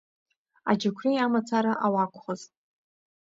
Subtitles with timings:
[0.69, 2.41] Аџьықәреи амацара ауакәхыз.